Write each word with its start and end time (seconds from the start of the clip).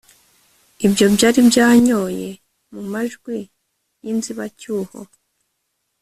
Ibyo 0.85 1.05
byari 1.15 1.39
byanyoye 1.49 2.29
mumajwi 2.73 3.37
yinzibacyuho 4.03 4.99